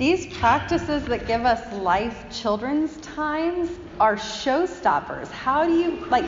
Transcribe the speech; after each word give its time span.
These 0.00 0.28
practices 0.38 1.04
that 1.08 1.26
give 1.26 1.44
us 1.44 1.60
life 1.74 2.24
children's 2.32 2.96
times 3.02 3.68
are 4.00 4.16
showstoppers. 4.16 5.28
How 5.28 5.66
do 5.66 5.74
you, 5.74 6.06
like, 6.06 6.24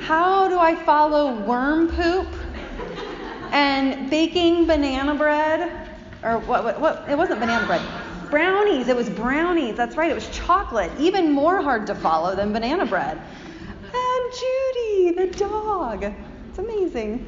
how 0.00 0.48
do 0.48 0.58
I 0.58 0.74
follow 0.74 1.40
worm 1.44 1.90
poop 1.90 2.26
and 3.52 4.10
baking 4.10 4.66
banana 4.66 5.14
bread? 5.14 5.90
Or 6.24 6.40
what, 6.40 6.64
what, 6.64 6.80
what? 6.80 7.04
It 7.08 7.16
wasn't 7.16 7.38
banana 7.38 7.64
bread. 7.68 7.82
Brownies. 8.32 8.88
It 8.88 8.96
was 8.96 9.08
brownies. 9.08 9.76
That's 9.76 9.96
right. 9.96 10.10
It 10.10 10.14
was 10.14 10.28
chocolate. 10.30 10.90
Even 10.98 11.30
more 11.30 11.62
hard 11.62 11.86
to 11.86 11.94
follow 11.94 12.34
than 12.34 12.52
banana 12.52 12.84
bread. 12.84 13.16
And 13.94 14.32
Judy, 14.34 15.12
the 15.12 15.38
dog. 15.38 16.02
It's 16.48 16.58
amazing. 16.58 17.24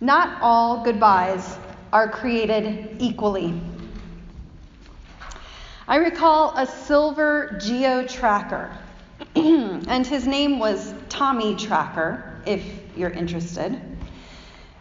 Not 0.00 0.40
all 0.40 0.82
goodbyes 0.82 1.58
are 1.92 2.08
created 2.08 2.96
equally. 2.98 3.60
I 5.88 5.96
recall 5.96 6.56
a 6.56 6.66
silver 6.66 7.58
geo 7.62 8.06
tracker, 8.06 8.76
and 9.36 10.06
his 10.06 10.26
name 10.26 10.58
was 10.58 10.92
Tommy 11.08 11.54
Tracker, 11.54 12.40
if 12.44 12.62
you're 12.96 13.10
interested, 13.10 13.80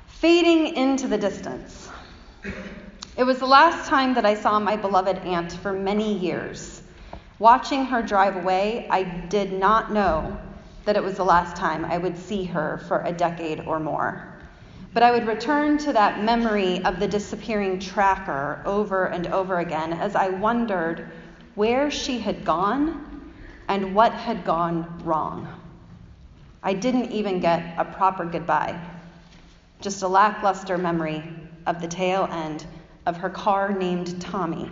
fading 0.08 0.76
into 0.76 1.08
the 1.08 1.18
distance. 1.18 1.90
It 3.18 3.24
was 3.24 3.40
the 3.40 3.46
last 3.46 3.88
time 3.88 4.14
that 4.16 4.26
I 4.26 4.36
saw 4.36 4.60
my 4.60 4.76
beloved 4.76 5.20
aunt 5.20 5.52
for 5.52 5.74
many 5.74 6.18
years. 6.18 6.82
Watching 7.38 7.86
her 7.86 8.02
drive 8.02 8.36
away, 8.36 8.88
I 8.90 9.04
did 9.04 9.54
not 9.54 9.92
know 9.92 10.38
that 10.86 10.96
it 10.96 11.04
was 11.04 11.18
the 11.18 11.26
last 11.26 11.56
time 11.56 11.86
I 11.86 11.98
would 11.98 12.18
see 12.18 12.46
her 12.46 12.80
for 12.88 13.02
a 13.04 13.12
decade 13.12 13.62
or 13.62 13.80
more. 13.80 14.35
But 14.96 15.04
I 15.04 15.12
would 15.12 15.28
return 15.28 15.78
to 15.80 15.92
that 15.92 16.24
memory 16.24 16.82
of 16.86 17.02
the 17.02 17.08
disappearing 17.10 17.80
tracker 17.80 18.62
over 18.66 19.08
and 19.08 19.28
over 19.28 19.60
again 19.60 19.92
as 19.92 20.16
I 20.16 20.30
wondered 20.30 21.12
where 21.56 21.92
she 21.92 22.18
had 22.18 22.46
gone 22.46 23.34
and 23.68 23.94
what 23.94 24.14
had 24.14 24.46
gone 24.46 25.02
wrong. 25.04 25.50
I 26.64 26.76
didn't 26.76 27.12
even 27.12 27.42
get 27.42 27.78
a 27.78 27.84
proper 27.84 28.24
goodbye, 28.24 28.80
just 29.82 30.02
a 30.02 30.08
lackluster 30.08 30.78
memory 30.78 31.22
of 31.66 31.82
the 31.82 31.90
tail 31.90 32.30
end 32.32 32.66
of 33.06 33.18
her 33.18 33.30
car 33.30 33.74
named 33.74 34.22
Tommy. 34.22 34.72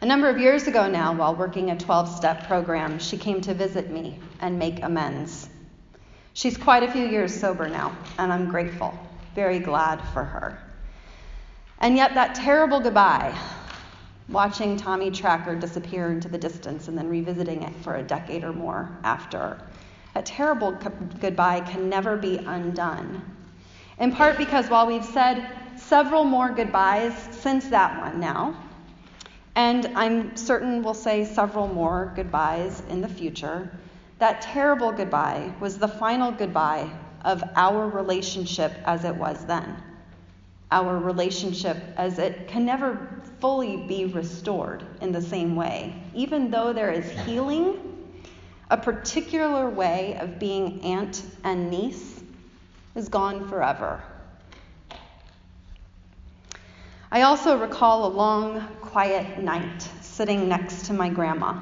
A 0.00 0.06
number 0.06 0.28
of 0.28 0.40
years 0.40 0.66
ago 0.66 0.90
now, 0.90 1.14
while 1.14 1.36
working 1.36 1.70
a 1.70 1.78
12 1.78 2.08
step 2.08 2.48
program, 2.48 2.98
she 2.98 3.18
came 3.18 3.40
to 3.42 3.54
visit 3.54 3.92
me 3.92 4.18
and 4.40 4.58
make 4.58 4.82
amends. 4.82 5.48
She's 6.36 6.58
quite 6.58 6.82
a 6.82 6.92
few 6.92 7.06
years 7.06 7.34
sober 7.34 7.66
now, 7.66 7.96
and 8.18 8.30
I'm 8.30 8.50
grateful, 8.50 8.92
very 9.34 9.58
glad 9.58 10.02
for 10.12 10.22
her. 10.22 10.58
And 11.78 11.96
yet, 11.96 12.12
that 12.12 12.34
terrible 12.34 12.78
goodbye, 12.78 13.34
watching 14.28 14.76
Tommy 14.76 15.10
Tracker 15.10 15.54
disappear 15.54 16.10
into 16.10 16.28
the 16.28 16.36
distance 16.36 16.88
and 16.88 16.98
then 16.98 17.08
revisiting 17.08 17.62
it 17.62 17.74
for 17.76 17.96
a 17.96 18.02
decade 18.02 18.44
or 18.44 18.52
more 18.52 18.86
after, 19.02 19.58
a 20.14 20.20
terrible 20.20 20.72
goodbye 21.22 21.60
can 21.60 21.88
never 21.88 22.18
be 22.18 22.36
undone. 22.36 23.22
In 23.98 24.12
part 24.12 24.36
because 24.36 24.68
while 24.68 24.86
we've 24.86 25.06
said 25.06 25.42
several 25.76 26.24
more 26.24 26.50
goodbyes 26.50 27.14
since 27.30 27.68
that 27.68 27.98
one 27.98 28.20
now, 28.20 28.54
and 29.54 29.86
I'm 29.96 30.36
certain 30.36 30.82
we'll 30.82 30.92
say 30.92 31.24
several 31.24 31.66
more 31.66 32.12
goodbyes 32.14 32.82
in 32.90 33.00
the 33.00 33.08
future, 33.08 33.70
that 34.18 34.40
terrible 34.40 34.92
goodbye 34.92 35.52
was 35.60 35.78
the 35.78 35.88
final 35.88 36.32
goodbye 36.32 36.90
of 37.24 37.42
our 37.54 37.88
relationship 37.88 38.72
as 38.84 39.04
it 39.04 39.14
was 39.14 39.44
then. 39.46 39.82
Our 40.70 40.98
relationship 40.98 41.76
as 41.96 42.18
it 42.18 42.48
can 42.48 42.64
never 42.64 43.22
fully 43.40 43.76
be 43.76 44.06
restored 44.06 44.84
in 45.00 45.12
the 45.12 45.20
same 45.20 45.54
way. 45.54 45.94
Even 46.14 46.50
though 46.50 46.72
there 46.72 46.90
is 46.90 47.08
healing, 47.26 47.78
a 48.70 48.76
particular 48.76 49.68
way 49.68 50.16
of 50.18 50.38
being 50.38 50.80
aunt 50.82 51.22
and 51.44 51.70
niece 51.70 52.22
is 52.94 53.08
gone 53.08 53.48
forever. 53.48 54.02
I 57.12 57.22
also 57.22 57.56
recall 57.58 58.06
a 58.06 58.12
long, 58.12 58.66
quiet 58.80 59.38
night 59.38 59.82
sitting 60.00 60.48
next 60.48 60.86
to 60.86 60.92
my 60.92 61.08
grandma. 61.08 61.60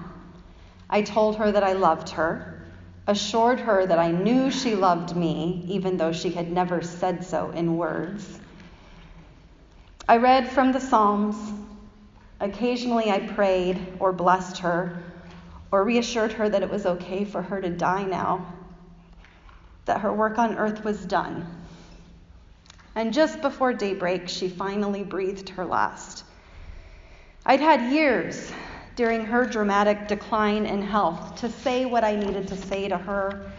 I 0.89 1.03
told 1.03 1.37
her 1.37 1.51
that 1.51 1.65
I 1.65 1.73
loved 1.73 2.11
her, 2.11 2.63
assured 3.07 3.61
her 3.61 3.87
that 3.87 3.99
I 3.99 4.11
knew 4.11 4.51
she 4.51 4.75
loved 4.75 5.17
me, 5.17 5.65
even 5.69 5.97
though 5.97 6.13
she 6.13 6.31
had 6.31 6.51
never 6.51 6.83
said 6.83 7.25
so 7.25 7.51
in 7.51 7.77
words. 7.77 8.39
I 10.09 10.19
read 10.19 10.49
from 10.49 10.73
the 10.73 10.81
Psalms. 10.81 11.37
Occasionally 12.41 13.11
I 13.11 13.21
prayed 13.21 13.97
or 14.01 14.13
blessed 14.13 14.59
her 14.59 14.99
or 15.71 15.85
reassured 15.85 16.33
her 16.35 16.49
that 16.49 16.63
it 16.63 16.71
was 16.71 16.87
okay 16.87 17.25
for 17.25 17.43
her 17.43 17.61
to 17.61 17.71
die 17.71 18.05
now, 18.05 18.47
that 19.87 20.01
her 20.01 20.13
work 20.13 20.39
on 20.39 20.57
earth 20.57 20.85
was 20.85 21.05
done. 21.05 21.47
And 22.95 23.13
just 23.13 23.41
before 23.41 23.73
daybreak, 23.73 24.29
she 24.29 24.49
finally 24.49 25.03
breathed 25.03 25.49
her 25.51 25.65
last. 25.65 26.25
I'd 27.45 27.61
had 27.61 27.93
years 27.93 28.53
during 28.97 29.25
her 29.25 29.45
dramatic 29.45 30.07
decline 30.07 30.67
in 30.67 30.81
health 30.81 31.37
to 31.37 31.51
say 31.51 31.85
what 31.85 32.05
I 32.05 32.15
needed 32.15 32.47
to 32.49 32.57
say 32.57 32.89
to 32.89 32.97
her. 32.97 33.51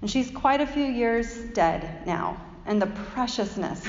And 0.00 0.10
she's 0.10 0.30
quite 0.30 0.60
a 0.60 0.66
few 0.66 0.84
years 0.84 1.34
dead 1.52 2.06
now. 2.06 2.40
And 2.66 2.80
the 2.80 2.86
preciousness 2.86 3.84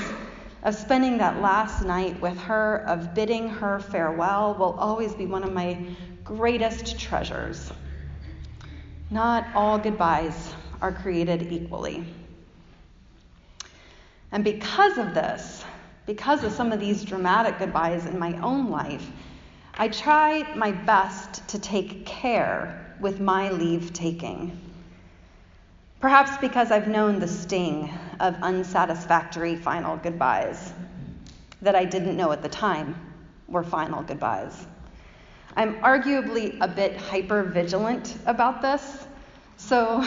of 0.62 0.74
spending 0.74 1.18
that 1.18 1.40
last 1.40 1.84
night 1.84 2.20
with 2.20 2.38
her, 2.40 2.84
of 2.86 3.14
bidding 3.14 3.48
her 3.48 3.78
farewell, 3.80 4.54
will 4.58 4.76
always 4.78 5.14
be 5.14 5.26
one 5.26 5.44
of 5.44 5.52
my 5.52 5.78
greatest 6.24 6.98
treasures. 6.98 7.72
Not 9.10 9.46
all 9.54 9.78
goodbyes 9.78 10.54
are 10.80 10.92
created 10.92 11.52
equally. 11.52 12.04
And 14.32 14.44
because 14.44 14.98
of 14.98 15.14
this, 15.14 15.64
because 16.06 16.44
of 16.44 16.52
some 16.52 16.72
of 16.72 16.80
these 16.80 17.04
dramatic 17.04 17.58
goodbyes 17.58 18.06
in 18.06 18.18
my 18.18 18.34
own 18.40 18.70
life, 18.70 19.10
I 19.80 19.88
try 19.88 20.44
my 20.56 20.72
best 20.72 21.48
to 21.48 21.58
take 21.58 22.04
care 22.04 22.94
with 23.00 23.18
my 23.18 23.50
leave 23.50 23.94
taking. 23.94 24.60
Perhaps 26.00 26.36
because 26.36 26.70
I've 26.70 26.86
known 26.86 27.18
the 27.18 27.26
sting 27.26 27.90
of 28.20 28.36
unsatisfactory 28.42 29.56
final 29.56 29.96
goodbyes 29.96 30.74
that 31.62 31.74
I 31.74 31.86
didn't 31.86 32.18
know 32.18 32.30
at 32.30 32.42
the 32.42 32.48
time 32.50 32.94
were 33.48 33.62
final 33.62 34.02
goodbyes. 34.02 34.66
I'm 35.56 35.76
arguably 35.76 36.58
a 36.60 36.68
bit 36.68 36.98
hyper 36.98 37.42
vigilant 37.42 38.18
about 38.26 38.60
this, 38.60 39.06
so 39.56 40.04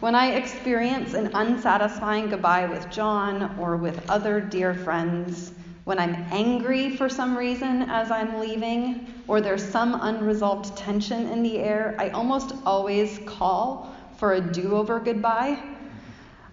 when 0.00 0.14
I 0.14 0.28
experience 0.28 1.12
an 1.12 1.32
unsatisfying 1.34 2.30
goodbye 2.30 2.64
with 2.64 2.90
John 2.90 3.58
or 3.58 3.76
with 3.76 4.08
other 4.08 4.40
dear 4.40 4.72
friends, 4.72 5.52
when 5.86 6.00
I'm 6.00 6.16
angry 6.32 6.96
for 6.96 7.08
some 7.08 7.38
reason 7.38 7.82
as 7.82 8.10
I'm 8.10 8.40
leaving, 8.40 9.06
or 9.28 9.40
there's 9.40 9.64
some 9.64 9.96
unresolved 10.02 10.76
tension 10.76 11.28
in 11.28 11.44
the 11.44 11.60
air, 11.60 11.94
I 11.96 12.08
almost 12.08 12.56
always 12.66 13.20
call 13.24 13.94
for 14.16 14.32
a 14.32 14.40
do 14.40 14.74
over 14.74 14.98
goodbye. 14.98 15.62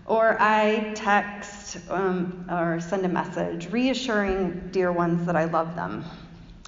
Or 0.06 0.38
I 0.40 0.94
text 0.94 1.78
um, 1.90 2.46
or 2.48 2.80
send 2.80 3.08
a 3.08 3.10
message 3.10 3.72
reassuring 3.72 4.70
dear 4.72 4.92
ones 4.92 5.26
that 5.26 5.36
I 5.36 5.46
love 5.46 5.76
them. 5.76 6.06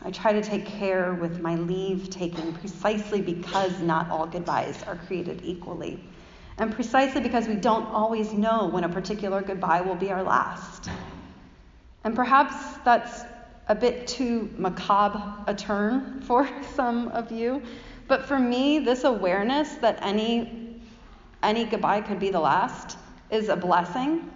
I 0.03 0.09
try 0.09 0.33
to 0.33 0.41
take 0.41 0.65
care 0.65 1.13
with 1.13 1.41
my 1.41 1.53
leave 1.53 2.09
taking 2.09 2.51
precisely 2.53 3.21
because 3.21 3.79
not 3.79 4.09
all 4.09 4.25
goodbyes 4.25 4.81
are 4.87 4.95
created 4.95 5.39
equally. 5.43 6.03
And 6.57 6.73
precisely 6.73 7.21
because 7.21 7.47
we 7.47 7.57
don't 7.57 7.85
always 7.85 8.33
know 8.33 8.69
when 8.69 8.85
a 8.85 8.89
particular 8.89 9.43
goodbye 9.43 9.81
will 9.81 9.93
be 9.93 10.11
our 10.11 10.23
last. 10.23 10.89
And 12.05 12.15
perhaps 12.15 12.55
that's 12.85 13.23
a 13.67 13.73
bit 13.73 14.07
too 14.07 14.53
macabre 14.57 15.21
a 15.47 15.55
turn 15.55 16.21
for 16.27 16.47
some 16.75 17.09
of 17.09 17.31
you. 17.31 17.61
But 18.07 18.25
for 18.25 18.39
me, 18.39 18.79
this 18.79 19.03
awareness 19.03 19.73
that 19.75 19.97
any, 20.01 20.79
any 21.41 21.65
goodbye 21.65 22.01
could 22.01 22.19
be 22.19 22.29
the 22.29 22.39
last 22.39 22.97
is 23.31 23.49
a 23.49 23.55
blessing. 23.55 24.31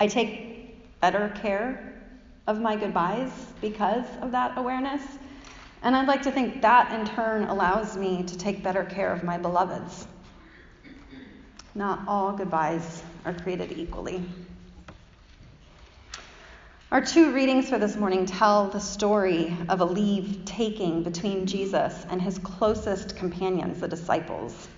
I 0.00 0.06
take 0.06 1.00
better 1.00 1.30
care 1.42 1.94
of 2.46 2.58
my 2.58 2.74
goodbyes 2.74 3.30
because 3.60 4.06
of 4.22 4.32
that 4.32 4.56
awareness. 4.56 5.02
And 5.82 5.94
I'd 5.94 6.08
like 6.08 6.22
to 6.22 6.32
think 6.32 6.62
that 6.62 6.98
in 6.98 7.06
turn 7.14 7.44
allows 7.44 7.98
me 7.98 8.22
to 8.22 8.38
take 8.38 8.62
better 8.62 8.84
care 8.84 9.12
of 9.12 9.22
my 9.22 9.36
beloveds. 9.36 10.06
Not 11.74 12.00
all 12.08 12.32
goodbyes 12.32 13.02
are 13.26 13.34
created 13.34 13.72
equally. 13.72 14.22
Our 16.92 17.00
two 17.00 17.32
readings 17.32 17.70
for 17.70 17.78
this 17.78 17.96
morning 17.96 18.26
tell 18.26 18.68
the 18.68 18.78
story 18.78 19.56
of 19.68 19.80
a 19.80 19.84
leave 19.84 20.44
taking 20.44 21.02
between 21.02 21.46
Jesus 21.46 22.06
and 22.08 22.20
his 22.20 22.38
closest 22.38 23.16
companions, 23.16 23.80
the 23.80 23.88
disciples. 23.88 24.68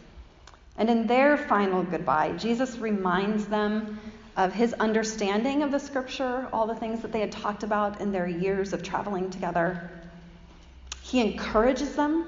And 0.79 0.89
in 0.89 1.07
their 1.07 1.37
final 1.37 1.83
goodbye, 1.83 2.33
Jesus 2.33 2.79
reminds 2.79 3.47
them 3.47 3.99
of 4.37 4.53
his 4.53 4.73
understanding 4.75 5.63
of 5.63 5.71
the 5.71 5.81
scripture, 5.81 6.49
all 6.53 6.67
the 6.67 6.75
things 6.77 7.03
that 7.03 7.13
they 7.13 7.21
had 7.21 7.33
talked 7.33 7.65
about 7.65 8.01
in 8.01 8.13
their 8.13 8.29
years 8.29 8.73
of 8.73 8.83
traveling 8.83 9.29
together. 9.29 9.91
He 11.03 11.21
encourages 11.21 11.97
them. 11.97 12.27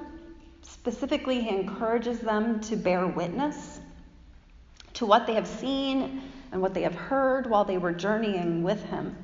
Specifically, 0.63 1.41
he 1.41 1.51
encourages 1.51 2.19
them 2.19 2.61
to 2.63 2.77
bear 2.77 3.07
witness 3.07 3.81
to 4.95 5.07
what 5.07 5.27
they 5.27 5.35
have 5.35 5.47
seen 5.47 6.23
and 6.51 6.61
what 6.61 6.75
they 6.75 6.83
have 6.83 6.95
heard 6.95 7.49
while 7.49 7.65
they 7.65 7.79
were 7.79 7.93
journeying 7.93 8.63
with 8.63 8.83
him. 8.85 9.17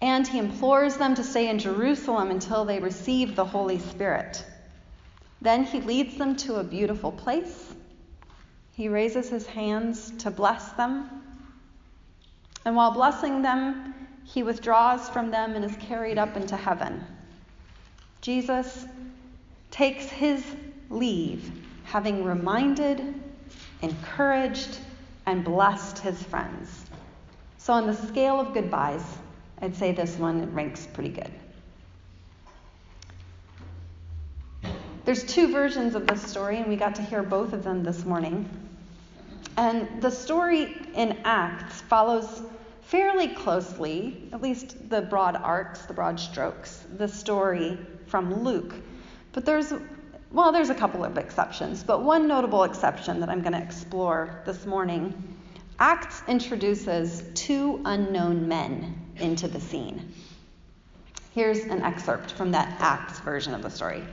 And 0.00 0.26
he 0.26 0.38
implores 0.38 0.96
them 0.96 1.14
to 1.14 1.24
stay 1.24 1.48
in 1.48 1.58
Jerusalem 1.58 2.30
until 2.30 2.64
they 2.64 2.78
receive 2.78 3.36
the 3.36 3.44
Holy 3.44 3.78
Spirit. 3.78 4.44
Then 5.42 5.64
he 5.64 5.80
leads 5.80 6.16
them 6.16 6.36
to 6.36 6.56
a 6.56 6.64
beautiful 6.64 7.12
place. 7.12 7.74
He 8.72 8.88
raises 8.88 9.28
his 9.28 9.46
hands 9.46 10.12
to 10.18 10.30
bless 10.30 10.72
them. 10.72 11.08
And 12.64 12.76
while 12.76 12.92
blessing 12.92 13.42
them, 13.42 13.94
he 14.24 14.42
withdraws 14.42 15.08
from 15.08 15.30
them 15.30 15.54
and 15.54 15.64
is 15.64 15.76
carried 15.76 16.18
up 16.18 16.36
into 16.36 16.56
heaven. 16.56 17.04
Jesus 18.20 18.86
takes 19.70 20.04
his 20.04 20.44
leave, 20.88 21.50
having 21.84 22.24
reminded, 22.24 23.14
encouraged, 23.82 24.78
and 25.26 25.44
blessed 25.44 25.98
his 25.98 26.22
friends. 26.22 26.84
So, 27.58 27.72
on 27.72 27.86
the 27.86 27.94
scale 27.94 28.40
of 28.40 28.52
goodbyes, 28.52 29.04
I'd 29.62 29.76
say 29.76 29.92
this 29.92 30.16
one 30.16 30.54
ranks 30.54 30.86
pretty 30.86 31.10
good. 31.10 31.30
There's 35.04 35.24
two 35.24 35.50
versions 35.50 35.94
of 35.94 36.06
this 36.06 36.22
story, 36.22 36.58
and 36.58 36.66
we 36.66 36.76
got 36.76 36.94
to 36.96 37.02
hear 37.02 37.22
both 37.22 37.52
of 37.52 37.64
them 37.64 37.82
this 37.82 38.04
morning. 38.04 38.48
And 39.56 40.00
the 40.00 40.10
story 40.10 40.76
in 40.94 41.18
Acts 41.24 41.80
follows 41.82 42.42
fairly 42.82 43.28
closely, 43.28 44.28
at 44.32 44.40
least 44.40 44.88
the 44.88 45.02
broad 45.02 45.36
arcs, 45.36 45.82
the 45.82 45.94
broad 45.94 46.18
strokes, 46.18 46.84
the 46.96 47.08
story 47.08 47.78
from 48.06 48.42
Luke. 48.42 48.74
But 49.32 49.44
there's, 49.44 49.72
well, 50.32 50.52
there's 50.52 50.70
a 50.70 50.74
couple 50.74 51.04
of 51.04 51.18
exceptions, 51.18 51.84
but 51.84 52.02
one 52.02 52.26
notable 52.26 52.64
exception 52.64 53.20
that 53.20 53.28
I'm 53.28 53.42
going 53.42 53.52
to 53.52 53.62
explore 53.62 54.42
this 54.44 54.66
morning. 54.66 55.29
Acts 55.82 56.22
introduces 56.28 57.22
two 57.34 57.80
unknown 57.86 58.46
men 58.46 58.94
into 59.16 59.48
the 59.48 59.60
scene. 59.60 60.12
Here's 61.34 61.60
an 61.60 61.82
excerpt 61.82 62.32
from 62.32 62.50
that 62.50 62.76
Acts 62.80 63.18
version 63.20 63.54
of 63.54 63.62
the 63.62 63.70
story. 63.70 64.04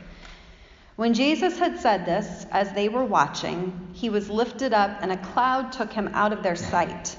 When 0.95 1.13
Jesus 1.13 1.59
had 1.59 1.77
said 1.77 2.05
this, 2.05 2.45
as 2.51 2.71
they 2.71 2.87
were 2.87 3.03
watching, 3.03 3.89
he 3.91 4.09
was 4.09 4.29
lifted 4.29 4.71
up, 4.71 4.99
and 5.01 5.11
a 5.11 5.17
cloud 5.17 5.73
took 5.73 5.91
him 5.91 6.09
out 6.13 6.31
of 6.31 6.41
their 6.41 6.55
sight. 6.55 7.17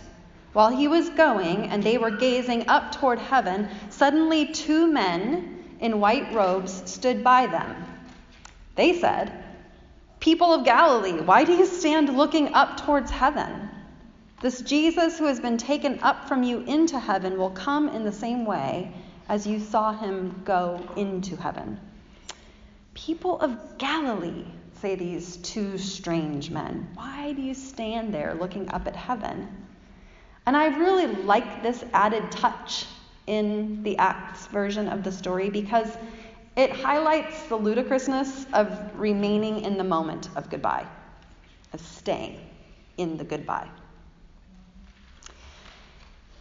While 0.55 0.75
he 0.75 0.89
was 0.89 1.11
going, 1.11 1.67
and 1.67 1.83
they 1.83 1.99
were 1.99 2.11
gazing 2.11 2.71
up 2.71 2.93
toward 2.93 3.19
heaven, 3.19 3.69
suddenly 3.91 4.47
two 4.47 4.87
men 4.87 5.63
in 5.79 6.01
white 6.01 6.33
robes 6.33 6.91
stood 6.91 7.23
by 7.23 7.49
them. 7.49 7.85
They 8.77 8.99
said, 8.99 9.45
People 10.21 10.55
of 10.55 10.65
Galilee, 10.65 11.21
why 11.21 11.45
do 11.45 11.53
you 11.53 11.67
stand 11.67 12.17
looking 12.17 12.55
up 12.55 12.79
towards 12.79 13.11
heaven? 13.11 13.68
This 14.41 14.61
Jesus 14.61 15.19
who 15.19 15.25
has 15.25 15.41
been 15.41 15.59
taken 15.59 15.99
up 16.01 16.29
from 16.29 16.45
you 16.45 16.61
into 16.61 16.97
heaven 16.97 17.39
will 17.39 17.51
come 17.51 17.89
in 17.89 18.05
the 18.05 18.13
same 18.13 18.45
way 18.45 18.93
as 19.29 19.49
you 19.49 19.59
saw 19.59 19.93
him 19.93 20.43
go 20.45 20.81
into 20.97 21.35
heaven. 21.35 21.81
People 22.95 23.41
of 23.41 23.79
Galilee, 23.79 24.45
say 24.81 24.95
these 24.95 25.39
two 25.39 25.77
strange 25.77 26.51
men, 26.51 26.89
why 26.95 27.33
do 27.33 27.43
you 27.43 27.53
stand 27.53 28.15
there 28.15 28.35
looking 28.35 28.69
up 28.71 28.87
at 28.87 28.95
heaven? 28.95 29.49
And 30.47 30.57
I 30.57 30.69
really 30.79 31.07
like 31.07 31.65
this 31.65 31.85
added 31.93 32.31
touch 32.31 32.87
in 33.27 33.83
the 33.83 33.99
Acts 33.99 34.47
version 34.47 34.89
of 34.89 35.03
the 35.03 35.11
story 35.11 35.51
because 35.51 35.99
it 36.57 36.71
highlights 36.71 37.43
the 37.49 37.57
ludicrousness 37.57 38.47
of 38.53 38.99
remaining 38.99 39.63
in 39.63 39.77
the 39.77 39.85
moment 39.85 40.29
of 40.37 40.49
goodbye, 40.49 40.87
of 41.73 41.81
staying 41.81 42.39
in 42.97 43.17
the 43.17 43.25
goodbye. 43.25 43.69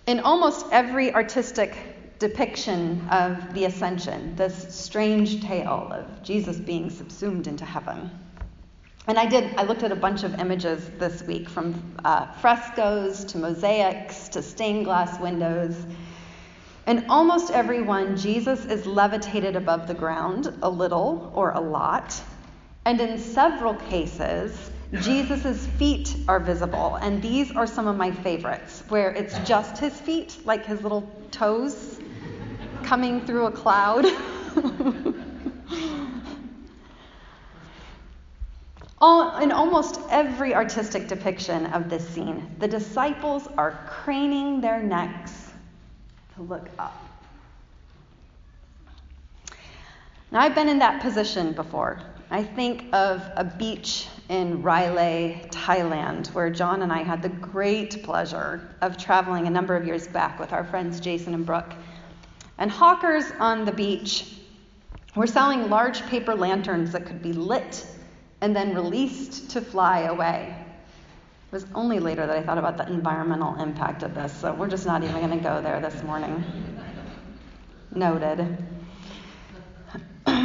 In 0.07 0.21
almost 0.21 0.65
every 0.71 1.13
artistic 1.13 1.75
depiction 2.17 3.05
of 3.09 3.53
the 3.53 3.65
ascension, 3.65 4.37
this 4.37 4.73
strange 4.73 5.43
tale 5.43 5.91
of 5.91 6.23
Jesus 6.23 6.55
being 6.55 6.89
subsumed 6.89 7.45
into 7.45 7.65
heaven. 7.65 8.09
And 9.07 9.19
I 9.19 9.25
did, 9.25 9.53
I 9.57 9.63
looked 9.63 9.83
at 9.83 9.91
a 9.91 9.97
bunch 9.97 10.23
of 10.23 10.39
images 10.39 10.89
this 10.97 11.23
week 11.23 11.49
from 11.49 11.97
uh, 12.05 12.31
frescoes 12.35 13.25
to 13.25 13.37
mosaics 13.37 14.29
to 14.29 14.41
stained 14.41 14.85
glass 14.85 15.19
windows. 15.19 15.75
And 16.85 17.05
almost 17.09 17.51
every 17.51 17.81
one, 17.81 18.15
Jesus 18.15 18.63
is 18.63 18.85
levitated 18.85 19.57
above 19.57 19.87
the 19.87 19.93
ground 19.93 20.57
a 20.61 20.69
little 20.69 21.33
or 21.35 21.51
a 21.51 21.59
lot. 21.59 22.17
And 22.85 23.01
in 23.01 23.17
several 23.17 23.73
cases, 23.73 24.71
Jesus' 24.93 25.65
feet 25.65 26.15
are 26.27 26.39
visible, 26.39 26.95
and 26.95 27.21
these 27.21 27.51
are 27.51 27.67
some 27.67 27.87
of 27.87 27.97
my 27.97 28.11
favorites, 28.11 28.83
where 28.87 29.11
it's 29.11 29.37
just 29.39 29.77
his 29.77 29.99
feet, 29.99 30.37
like 30.45 30.65
his 30.65 30.81
little 30.81 31.09
toes 31.31 31.99
coming 32.83 33.25
through 33.25 33.47
a 33.47 33.51
cloud. 33.51 34.05
All, 38.99 39.37
in 39.37 39.51
almost 39.51 39.99
every 40.09 40.55
artistic 40.55 41.07
depiction 41.07 41.67
of 41.67 41.89
this 41.89 42.07
scene, 42.07 42.55
the 42.57 42.67
disciples 42.67 43.47
are 43.57 43.85
craning 43.87 44.59
their 44.61 44.81
necks 44.81 45.51
to 46.35 46.41
look 46.41 46.69
up. 46.79 46.95
Now, 50.29 50.41
I've 50.41 50.55
been 50.55 50.67
in 50.67 50.79
that 50.79 51.01
position 51.01 51.53
before. 51.53 52.01
I 52.29 52.43
think 52.43 52.93
of 52.93 53.23
a 53.37 53.45
beach 53.45 54.07
in 54.27 54.61
Railay, 54.61 55.47
Thailand, 55.51 56.27
where 56.33 56.49
John 56.49 56.81
and 56.81 56.91
I 56.91 57.01
had 57.01 57.21
the 57.21 57.29
great 57.29 58.03
pleasure 58.03 58.75
of 58.81 58.97
traveling 58.97 59.47
a 59.47 59.49
number 59.49 59.73
of 59.73 59.87
years 59.87 60.05
back 60.05 60.37
with 60.37 60.51
our 60.51 60.65
friends 60.65 60.99
Jason 60.99 61.33
and 61.33 61.45
Brooke. 61.45 61.73
And 62.57 62.69
hawkers 62.69 63.31
on 63.39 63.63
the 63.63 63.71
beach 63.71 64.33
were 65.15 65.27
selling 65.27 65.69
large 65.69 66.05
paper 66.07 66.35
lanterns 66.35 66.91
that 66.91 67.05
could 67.05 67.21
be 67.21 67.31
lit 67.31 67.87
and 68.41 68.53
then 68.53 68.75
released 68.75 69.51
to 69.51 69.61
fly 69.61 70.01
away. 70.01 70.53
It 71.49 71.53
was 71.53 71.65
only 71.73 71.99
later 71.99 72.27
that 72.27 72.37
I 72.37 72.43
thought 72.43 72.57
about 72.57 72.75
the 72.75 72.85
environmental 72.87 73.55
impact 73.61 74.03
of 74.03 74.13
this, 74.13 74.33
so 74.33 74.53
we're 74.53 74.67
just 74.67 74.85
not 74.85 75.03
even 75.03 75.15
going 75.15 75.37
to 75.37 75.43
go 75.43 75.61
there 75.61 75.79
this 75.79 76.03
morning. 76.03 76.43
Noted. 77.95 78.57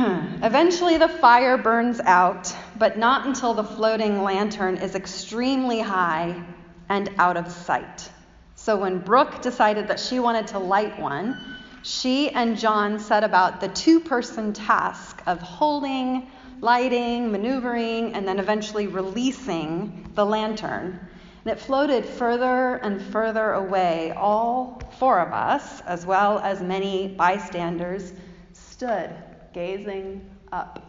Eventually, 0.42 0.97
the 0.97 1.09
fire 1.09 1.56
burns 1.56 2.00
out, 2.00 2.52
but 2.76 2.99
not 2.99 3.25
until 3.25 3.54
the 3.54 3.62
floating 3.62 4.25
lantern 4.25 4.76
is 4.78 4.97
extremely 4.97 5.78
high 5.78 6.42
and 6.88 7.09
out 7.18 7.37
of 7.37 7.52
sight. 7.52 8.11
So, 8.56 8.76
when 8.76 8.99
Brooke 8.99 9.42
decided 9.42 9.87
that 9.88 10.00
she 10.00 10.18
wanted 10.18 10.49
to 10.49 10.59
light 10.59 10.99
one, 10.99 11.37
she 11.82 12.30
and 12.30 12.59
John 12.59 12.99
set 12.99 13.23
about 13.23 13.61
the 13.61 13.68
two 13.68 14.00
person 14.00 14.52
task 14.52 15.23
of 15.26 15.40
holding, 15.40 16.28
lighting, 16.61 17.30
maneuvering, 17.30 18.14
and 18.14 18.26
then 18.26 18.40
eventually 18.40 18.88
releasing 18.88 20.11
the 20.16 20.26
lantern. 20.26 20.99
And 21.44 21.52
it 21.52 21.61
floated 21.61 22.04
further 22.04 22.75
and 22.76 23.00
further 23.00 23.52
away. 23.52 24.12
All 24.16 24.82
four 24.99 25.21
of 25.21 25.32
us, 25.32 25.80
as 25.82 26.04
well 26.04 26.40
as 26.40 26.61
many 26.61 27.06
bystanders, 27.06 28.12
stood 28.52 29.11
gazing 29.52 30.28
up, 30.52 30.82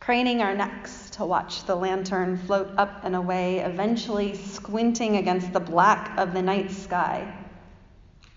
craning 0.00 0.40
our 0.40 0.54
necks 0.54 1.10
to 1.10 1.24
watch 1.24 1.64
the 1.64 1.74
lantern 1.74 2.36
float 2.38 2.70
up 2.78 3.04
and 3.04 3.14
away, 3.16 3.58
eventually 3.58 4.34
squinting 4.34 5.16
against 5.16 5.52
the 5.52 5.60
black 5.60 6.16
of 6.18 6.32
the 6.32 6.42
night 6.42 6.70
sky. 6.70 7.34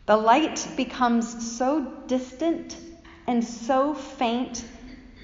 The 0.05 0.17
light 0.17 0.67
becomes 0.75 1.57
so 1.57 1.85
distant 2.07 2.77
and 3.27 3.43
so 3.43 3.93
faint 3.93 4.65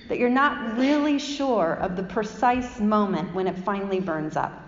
that 0.08 0.20
you're 0.20 0.30
not 0.30 0.77
really 0.77 1.20
sure 1.20 1.74
of 1.74 1.96
the 1.96 2.04
precise 2.04 2.80
moment 2.80 3.34
when 3.34 3.48
it 3.48 3.58
finally 3.58 4.00
burns 4.00 4.38
up. 4.38 4.63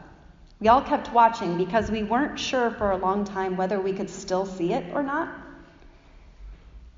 We 0.59 0.67
all 0.67 0.81
kept 0.81 1.13
watching 1.13 1.57
because 1.57 1.89
we 1.89 2.03
weren't 2.03 2.37
sure 2.37 2.71
for 2.71 2.91
a 2.91 2.97
long 2.97 3.23
time 3.23 3.55
whether 3.55 3.79
we 3.79 3.93
could 3.93 4.09
still 4.09 4.45
see 4.45 4.73
it 4.73 4.93
or 4.93 5.01
not. 5.01 5.29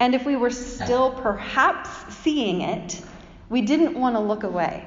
And 0.01 0.15
if 0.15 0.25
we 0.25 0.35
were 0.35 0.49
still 0.49 1.11
perhaps 1.11 2.15
seeing 2.23 2.61
it, 2.61 2.99
we 3.49 3.61
didn't 3.61 3.93
want 3.93 4.15
to 4.15 4.19
look 4.19 4.41
away 4.41 4.83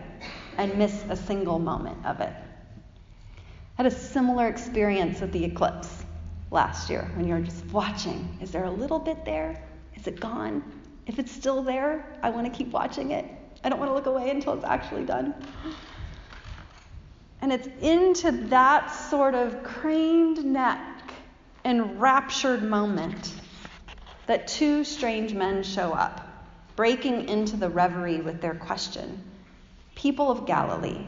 and 0.58 0.76
miss 0.76 1.04
a 1.08 1.14
single 1.14 1.60
moment 1.60 2.04
of 2.04 2.20
it. 2.20 2.32
I 3.78 3.82
had 3.84 3.86
a 3.86 3.94
similar 3.94 4.48
experience 4.48 5.20
with 5.20 5.30
the 5.30 5.44
eclipse 5.44 6.04
last 6.50 6.90
year 6.90 7.08
when 7.14 7.28
you're 7.28 7.38
just 7.38 7.64
watching. 7.66 8.36
Is 8.42 8.50
there 8.50 8.64
a 8.64 8.70
little 8.72 8.98
bit 8.98 9.24
there? 9.24 9.64
Is 9.94 10.08
it 10.08 10.18
gone? 10.18 10.64
If 11.06 11.20
it's 11.20 11.30
still 11.30 11.62
there, 11.62 12.04
I 12.24 12.30
want 12.30 12.52
to 12.52 12.58
keep 12.58 12.72
watching 12.72 13.12
it. 13.12 13.24
I 13.62 13.68
don't 13.68 13.78
want 13.78 13.92
to 13.92 13.94
look 13.94 14.06
away 14.06 14.30
until 14.30 14.54
it's 14.54 14.64
actually 14.64 15.04
done. 15.04 15.32
And 17.40 17.52
it's 17.52 17.68
into 17.80 18.32
that 18.48 18.88
sort 18.88 19.36
of 19.36 19.62
craned 19.62 20.44
neck 20.44 21.12
enraptured 21.64 22.64
moment 22.64 23.32
that 24.26 24.48
two 24.48 24.84
strange 24.84 25.34
men 25.34 25.62
show 25.62 25.92
up, 25.92 26.20
breaking 26.76 27.28
into 27.28 27.56
the 27.56 27.68
reverie 27.68 28.20
with 28.20 28.40
their 28.40 28.54
question 28.54 29.22
People 29.94 30.30
of 30.30 30.46
Galilee, 30.46 31.06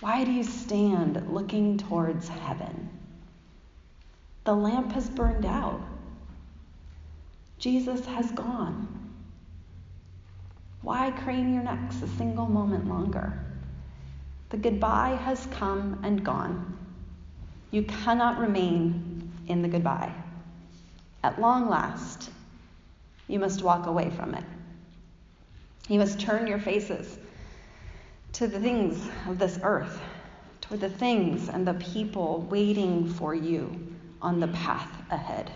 why 0.00 0.24
do 0.24 0.30
you 0.30 0.44
stand 0.44 1.32
looking 1.32 1.78
towards 1.78 2.28
heaven? 2.28 2.88
The 4.44 4.54
lamp 4.54 4.92
has 4.92 5.08
burned 5.08 5.44
out. 5.44 5.80
Jesus 7.58 8.06
has 8.06 8.30
gone. 8.30 8.88
Why 10.82 11.10
crane 11.10 11.52
your 11.52 11.62
necks 11.62 12.00
a 12.00 12.08
single 12.08 12.46
moment 12.46 12.88
longer? 12.88 13.38
The 14.48 14.56
goodbye 14.56 15.18
has 15.22 15.46
come 15.52 16.00
and 16.02 16.24
gone. 16.24 16.78
You 17.70 17.82
cannot 17.82 18.38
remain 18.38 19.30
in 19.46 19.60
the 19.60 19.68
goodbye. 19.68 20.14
At 21.22 21.40
long 21.40 21.68
last, 21.68 22.30
you 23.30 23.38
must 23.38 23.62
walk 23.62 23.86
away 23.86 24.10
from 24.10 24.34
it. 24.34 24.44
You 25.88 25.98
must 25.98 26.20
turn 26.20 26.46
your 26.46 26.58
faces 26.58 27.18
to 28.32 28.46
the 28.46 28.60
things 28.60 29.08
of 29.28 29.38
this 29.38 29.58
earth, 29.62 30.00
toward 30.60 30.80
the 30.80 30.90
things 30.90 31.48
and 31.48 31.66
the 31.66 31.74
people 31.74 32.46
waiting 32.50 33.08
for 33.08 33.34
you 33.34 33.94
on 34.20 34.40
the 34.40 34.48
path 34.48 34.90
ahead. 35.10 35.50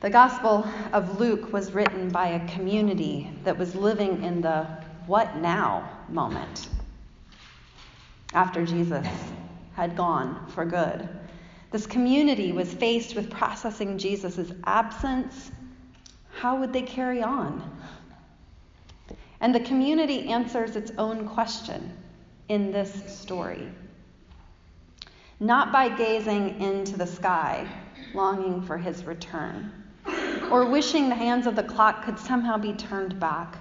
The 0.00 0.10
Gospel 0.10 0.66
of 0.92 1.18
Luke 1.18 1.52
was 1.52 1.72
written 1.72 2.10
by 2.10 2.28
a 2.28 2.48
community 2.52 3.30
that 3.44 3.56
was 3.56 3.74
living 3.74 4.22
in 4.22 4.40
the 4.40 4.64
what 5.06 5.36
now 5.36 5.88
moment 6.08 6.68
after 8.34 8.66
Jesus 8.66 9.06
had 9.74 9.96
gone 9.96 10.46
for 10.48 10.64
good. 10.64 11.08
This 11.74 11.88
community 11.88 12.52
was 12.52 12.72
faced 12.72 13.16
with 13.16 13.28
processing 13.28 13.98
Jesus' 13.98 14.52
absence. 14.62 15.50
How 16.30 16.54
would 16.60 16.72
they 16.72 16.82
carry 16.82 17.20
on? 17.20 17.68
And 19.40 19.52
the 19.52 19.58
community 19.58 20.28
answers 20.28 20.76
its 20.76 20.92
own 20.98 21.26
question 21.26 21.92
in 22.48 22.70
this 22.70 22.92
story. 23.12 23.72
Not 25.40 25.72
by 25.72 25.88
gazing 25.88 26.60
into 26.62 26.96
the 26.96 27.08
sky, 27.08 27.66
longing 28.14 28.62
for 28.62 28.78
his 28.78 29.02
return, 29.02 29.72
or 30.52 30.66
wishing 30.66 31.08
the 31.08 31.16
hands 31.16 31.48
of 31.48 31.56
the 31.56 31.64
clock 31.64 32.04
could 32.04 32.20
somehow 32.20 32.56
be 32.56 32.74
turned 32.74 33.18
back, 33.18 33.56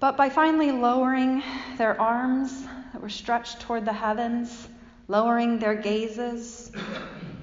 but 0.00 0.16
by 0.16 0.30
finally 0.30 0.72
lowering 0.72 1.42
their 1.76 2.00
arms 2.00 2.64
that 2.94 3.02
were 3.02 3.10
stretched 3.10 3.60
toward 3.60 3.84
the 3.84 3.92
heavens, 3.92 4.66
lowering 5.08 5.58
their 5.58 5.74
gazes 5.74 6.72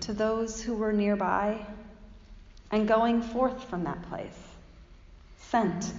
to 0.01 0.13
those 0.13 0.62
who 0.62 0.74
were 0.74 0.94
nearby, 0.94 1.63
and 2.72 2.88
going 2.88 3.22
forth 3.22 3.63
from 3.65 3.84
that 3.84 4.01
place, 4.10 4.38
sent. 5.38 5.94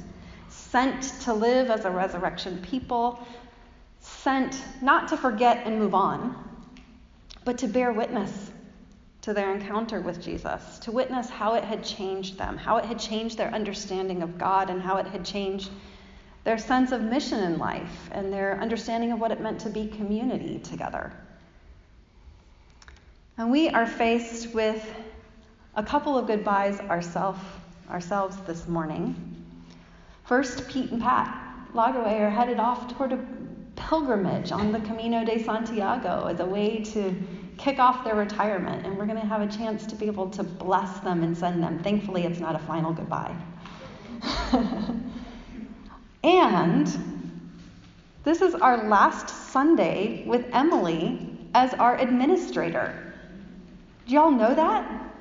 Sent 0.48 1.02
to 1.22 1.32
live 1.32 1.70
as 1.70 1.84
a 1.84 1.90
resurrection 1.90 2.60
people, 2.62 3.24
sent 4.00 4.62
not 4.80 5.08
to 5.08 5.16
forget 5.16 5.66
and 5.66 5.78
move 5.78 5.94
on, 5.94 6.36
but 7.44 7.58
to 7.58 7.68
bear 7.68 7.92
witness 7.92 8.50
to 9.20 9.32
their 9.32 9.54
encounter 9.54 10.00
with 10.00 10.20
Jesus, 10.20 10.80
to 10.80 10.90
witness 10.90 11.30
how 11.30 11.54
it 11.54 11.62
had 11.62 11.84
changed 11.84 12.38
them, 12.38 12.56
how 12.56 12.76
it 12.78 12.84
had 12.84 12.98
changed 12.98 13.38
their 13.38 13.54
understanding 13.54 14.22
of 14.22 14.36
God, 14.36 14.68
and 14.68 14.82
how 14.82 14.96
it 14.96 15.06
had 15.06 15.24
changed 15.24 15.70
their 16.44 16.58
sense 16.58 16.90
of 16.90 17.02
mission 17.02 17.38
in 17.40 17.58
life 17.58 18.08
and 18.10 18.32
their 18.32 18.60
understanding 18.60 19.12
of 19.12 19.20
what 19.20 19.30
it 19.30 19.40
meant 19.40 19.60
to 19.60 19.70
be 19.70 19.86
community 19.86 20.58
together. 20.58 21.12
And 23.38 23.50
we 23.50 23.70
are 23.70 23.86
faced 23.86 24.52
with 24.54 24.94
a 25.74 25.82
couple 25.82 26.18
of 26.18 26.26
goodbyes 26.26 26.78
ourself, 26.80 27.60
ourselves 27.88 28.36
this 28.46 28.68
morning. 28.68 29.16
First, 30.24 30.68
Pete 30.68 30.90
and 30.90 31.00
Pat 31.00 31.34
Lagerway 31.72 32.20
are 32.20 32.30
headed 32.30 32.58
off 32.58 32.94
toward 32.94 33.12
a 33.12 33.26
pilgrimage 33.74 34.52
on 34.52 34.70
the 34.70 34.80
Camino 34.80 35.24
de 35.24 35.42
Santiago 35.42 36.26
as 36.26 36.40
a 36.40 36.44
way 36.44 36.84
to 36.84 37.14
kick 37.56 37.78
off 37.78 38.04
their 38.04 38.16
retirement, 38.16 38.84
and 38.84 38.98
we're 38.98 39.06
going 39.06 39.20
to 39.20 39.26
have 39.26 39.40
a 39.40 39.46
chance 39.46 39.86
to 39.86 39.96
be 39.96 40.06
able 40.06 40.28
to 40.28 40.42
bless 40.42 41.00
them 41.00 41.22
and 41.22 41.36
send 41.36 41.62
them. 41.62 41.82
Thankfully, 41.82 42.24
it's 42.24 42.38
not 42.38 42.54
a 42.54 42.58
final 42.58 42.92
goodbye. 42.92 43.34
and 46.22 46.86
this 48.24 48.42
is 48.42 48.54
our 48.54 48.88
last 48.88 49.30
Sunday 49.50 50.24
with 50.26 50.44
Emily 50.52 51.38
as 51.54 51.72
our 51.74 51.96
administrator. 51.96 53.11
Do 54.06 54.14
y'all 54.14 54.30
know 54.30 54.54
that? 54.54 55.14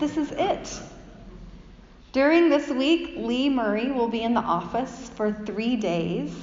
This 0.00 0.16
is 0.16 0.30
it. 0.32 0.80
During 2.12 2.48
this 2.48 2.68
week, 2.68 3.14
Lee 3.16 3.50
Murray 3.50 3.90
will 3.90 4.08
be 4.08 4.22
in 4.22 4.32
the 4.32 4.40
office 4.40 5.10
for 5.14 5.30
three 5.30 5.76
days, 5.76 6.34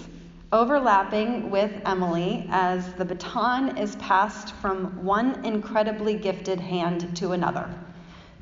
overlapping 0.52 1.50
with 1.50 1.72
Emily 1.86 2.48
as 2.52 2.94
the 2.94 3.06
baton 3.06 3.78
is 3.78 3.96
passed 3.96 4.54
from 4.56 5.04
one 5.04 5.44
incredibly 5.44 6.16
gifted 6.16 6.60
hand 6.60 7.18
to 7.18 7.32
another. 7.32 7.68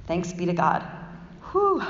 Thanks 0.06 0.34
be 0.34 0.46
to 0.46 0.54
God. 0.54 0.84
Whew. 1.52 1.82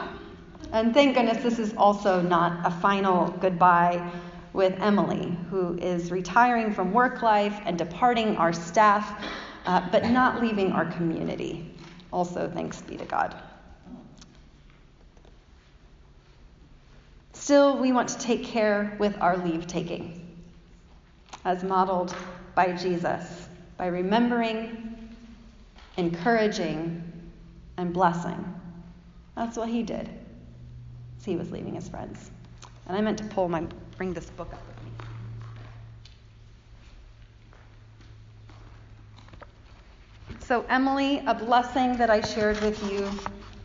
And 0.72 0.94
thank 0.94 1.16
goodness 1.16 1.42
this 1.42 1.58
is 1.58 1.74
also 1.76 2.22
not 2.22 2.66
a 2.66 2.72
final 2.80 3.30
goodbye 3.42 4.12
with 4.54 4.74
Emily, 4.80 5.36
who 5.50 5.78
is 5.80 6.12
retiring 6.12 6.72
from 6.74 6.94
work 6.94 7.24
life 7.24 7.60
and 7.66 7.78
departing 7.78 8.38
our 8.38 8.54
staff, 8.54 9.24
uh, 9.66 9.88
but 9.92 10.06
not 10.10 10.42
leaving 10.42 10.72
our 10.72 10.86
community. 10.86 11.74
Also, 12.12 12.50
thanks 12.54 12.82
be 12.82 12.98
to 12.98 13.06
God. 13.06 13.36
Still, 17.34 17.78
we 17.78 17.92
want 17.92 18.10
to 18.10 18.18
take 18.20 18.44
care 18.44 18.96
with 19.00 19.18
our 19.20 19.38
leave 19.38 19.68
taking, 19.68 20.38
as 21.44 21.64
modeled 21.64 22.16
by 22.56 22.72
Jesus, 22.72 23.48
by 23.78 23.88
remembering, 23.88 25.10
encouraging, 25.98 27.04
and 27.78 27.92
blessing. 27.94 28.54
That's 29.36 29.58
what 29.58 29.68
he 29.68 29.84
did 29.84 30.10
as 31.18 31.26
he 31.26 31.36
was 31.36 31.52
leaving 31.52 31.76
his 31.76 31.90
friends. 31.90 32.32
And 32.88 32.96
I 32.96 33.02
meant 33.02 33.18
to 33.18 33.24
pull 33.26 33.50
my 33.50 33.66
bring 33.98 34.14
this 34.14 34.30
book 34.32 34.54
up 34.54 34.62
with 34.68 34.84
me. 34.86 34.92
So, 40.46 40.66
Emily, 40.68 41.24
a 41.26 41.34
blessing 41.34 41.96
that 41.98 42.10
I 42.10 42.20
shared 42.20 42.60
with 42.62 42.92
you 42.92 43.10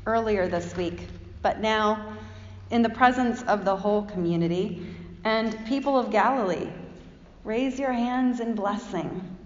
earlier 0.07 0.47
this 0.47 0.77
week, 0.77 1.09
but 1.43 1.59
now 1.59 2.17
in 2.71 2.83
the 2.83 2.89
presence 2.89 3.43
of 3.43 3.65
the 3.65 3.75
whole 3.75 4.03
community. 4.03 4.87
And 5.25 5.67
people 5.67 5.99
of 5.99 6.13
Galilee, 6.13 6.69
raise 7.43 7.81
your 7.81 7.93
hands 7.93 8.39
in 8.39 8.55
blessing. 8.55 9.37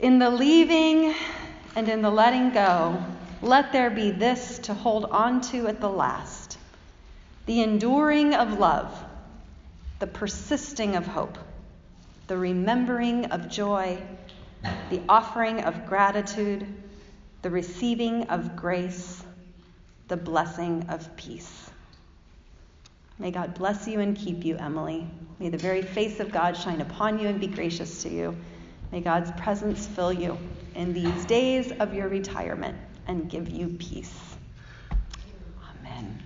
In 0.00 0.18
the 0.18 0.28
leaving 0.28 1.14
and 1.74 1.88
in 1.88 2.02
the 2.02 2.10
letting 2.10 2.50
go, 2.50 3.02
let 3.40 3.72
there 3.72 3.88
be 3.88 4.10
this 4.10 4.58
to 4.60 4.74
hold 4.74 5.06
on 5.06 5.40
to 5.52 5.66
at 5.66 5.80
the 5.80 5.88
last 5.88 6.58
the 7.46 7.62
enduring 7.62 8.34
of 8.34 8.58
love, 8.58 8.90
the 9.98 10.06
persisting 10.06 10.96
of 10.96 11.06
hope, 11.06 11.38
the 12.26 12.36
remembering 12.36 13.26
of 13.26 13.48
joy, 13.50 14.02
the 14.90 15.02
offering 15.08 15.60
of 15.60 15.86
gratitude, 15.86 16.66
the 17.42 17.50
receiving 17.50 18.24
of 18.28 18.56
grace 18.56 19.24
the 20.08 20.16
blessing 20.16 20.86
of 20.88 21.16
peace. 21.16 21.70
May 23.18 23.30
God 23.30 23.54
bless 23.54 23.86
you 23.86 24.00
and 24.00 24.16
keep 24.16 24.44
you, 24.44 24.56
Emily. 24.56 25.08
May 25.38 25.48
the 25.48 25.58
very 25.58 25.82
face 25.82 26.20
of 26.20 26.30
God 26.30 26.56
shine 26.56 26.80
upon 26.80 27.18
you 27.18 27.28
and 27.28 27.40
be 27.40 27.46
gracious 27.46 28.02
to 28.02 28.08
you. 28.08 28.36
May 28.92 29.00
God's 29.00 29.30
presence 29.32 29.86
fill 29.86 30.12
you 30.12 30.36
in 30.74 30.92
these 30.92 31.24
days 31.24 31.72
of 31.72 31.94
your 31.94 32.08
retirement 32.08 32.76
and 33.06 33.30
give 33.30 33.48
you 33.48 33.68
peace. 33.78 34.36
Amen. 35.80 36.22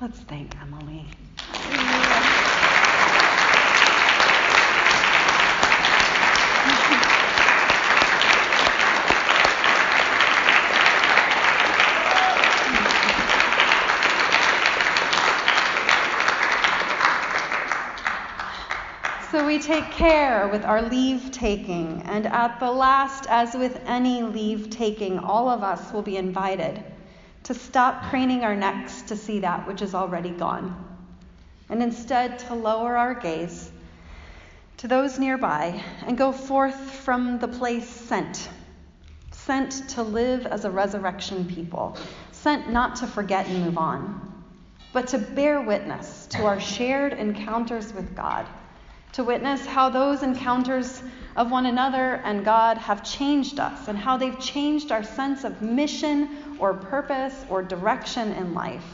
Let's 0.00 0.18
thank 0.20 0.54
Emily. 0.60 1.06
So 19.34 19.44
we 19.44 19.58
take 19.58 19.90
care 19.90 20.46
with 20.46 20.64
our 20.64 20.80
leave 20.80 21.32
taking, 21.32 22.02
and 22.02 22.24
at 22.24 22.60
the 22.60 22.70
last, 22.70 23.26
as 23.28 23.52
with 23.52 23.80
any 23.84 24.22
leave 24.22 24.70
taking, 24.70 25.18
all 25.18 25.48
of 25.48 25.64
us 25.64 25.92
will 25.92 26.02
be 26.02 26.16
invited 26.16 26.80
to 27.42 27.52
stop 27.52 28.04
craning 28.04 28.44
our 28.44 28.54
necks 28.54 29.02
to 29.02 29.16
see 29.16 29.40
that 29.40 29.66
which 29.66 29.82
is 29.82 29.92
already 29.92 30.30
gone, 30.30 30.86
and 31.68 31.82
instead 31.82 32.38
to 32.38 32.54
lower 32.54 32.96
our 32.96 33.12
gaze 33.12 33.72
to 34.76 34.86
those 34.86 35.18
nearby 35.18 35.82
and 36.06 36.16
go 36.16 36.30
forth 36.30 36.92
from 36.92 37.40
the 37.40 37.48
place 37.48 37.88
sent, 37.88 38.48
sent 39.32 39.88
to 39.88 40.04
live 40.04 40.46
as 40.46 40.64
a 40.64 40.70
resurrection 40.70 41.44
people, 41.44 41.96
sent 42.30 42.70
not 42.70 42.94
to 42.94 43.06
forget 43.08 43.48
and 43.48 43.64
move 43.64 43.78
on, 43.78 44.44
but 44.92 45.08
to 45.08 45.18
bear 45.18 45.60
witness 45.60 46.26
to 46.26 46.46
our 46.46 46.60
shared 46.60 47.12
encounters 47.14 47.92
with 47.92 48.14
God, 48.14 48.46
to 49.14 49.22
witness 49.22 49.64
how 49.64 49.88
those 49.88 50.22
encounters 50.24 51.02
of 51.36 51.50
one 51.50 51.66
another 51.66 52.20
and 52.24 52.44
God 52.44 52.78
have 52.78 53.04
changed 53.04 53.60
us 53.60 53.86
and 53.86 53.96
how 53.96 54.16
they've 54.16 54.38
changed 54.40 54.90
our 54.90 55.04
sense 55.04 55.44
of 55.44 55.62
mission 55.62 56.56
or 56.58 56.74
purpose 56.74 57.44
or 57.48 57.62
direction 57.62 58.32
in 58.32 58.54
life. 58.54 58.84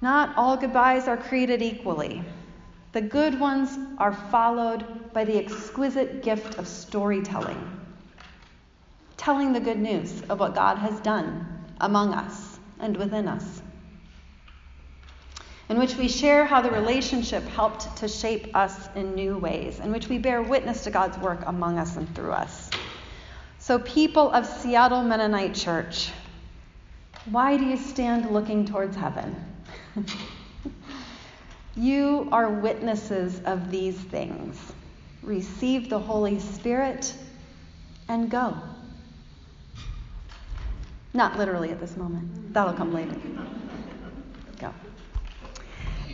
Not 0.00 0.36
all 0.36 0.56
goodbyes 0.56 1.08
are 1.08 1.16
created 1.16 1.60
equally. 1.60 2.24
The 2.92 3.00
good 3.00 3.38
ones 3.38 3.76
are 3.98 4.12
followed 4.12 5.12
by 5.12 5.24
the 5.24 5.38
exquisite 5.38 6.22
gift 6.22 6.58
of 6.58 6.68
storytelling, 6.68 7.80
telling 9.16 9.52
the 9.52 9.60
good 9.60 9.78
news 9.78 10.22
of 10.28 10.38
what 10.38 10.54
God 10.54 10.78
has 10.78 11.00
done 11.00 11.46
among 11.80 12.14
us 12.14 12.58
and 12.78 12.96
within 12.96 13.26
us, 13.26 13.62
in 15.72 15.78
which 15.78 15.96
we 15.96 16.06
share 16.06 16.44
how 16.44 16.60
the 16.60 16.70
relationship 16.70 17.42
helped 17.44 17.96
to 17.96 18.06
shape 18.06 18.54
us 18.54 18.90
in 18.94 19.14
new 19.14 19.38
ways, 19.38 19.80
in 19.80 19.90
which 19.90 20.06
we 20.06 20.18
bear 20.18 20.42
witness 20.42 20.84
to 20.84 20.90
God's 20.90 21.16
work 21.16 21.42
among 21.46 21.78
us 21.78 21.96
and 21.96 22.14
through 22.14 22.32
us. 22.32 22.68
So, 23.58 23.78
people 23.78 24.30
of 24.32 24.44
Seattle 24.44 25.02
Mennonite 25.02 25.54
Church, 25.54 26.10
why 27.24 27.56
do 27.56 27.64
you 27.64 27.78
stand 27.78 28.30
looking 28.30 28.66
towards 28.66 28.94
heaven? 28.94 29.34
you 31.74 32.28
are 32.32 32.50
witnesses 32.50 33.40
of 33.46 33.70
these 33.70 33.96
things. 33.96 34.60
Receive 35.22 35.88
the 35.88 35.98
Holy 35.98 36.38
Spirit 36.38 37.14
and 38.08 38.30
go. 38.30 38.58
Not 41.14 41.38
literally 41.38 41.70
at 41.70 41.80
this 41.80 41.96
moment, 41.96 42.52
that'll 42.52 42.74
come 42.74 42.92
later. 42.92 43.16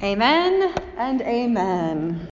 Amen 0.01 0.73
and 0.97 1.21
amen. 1.23 2.21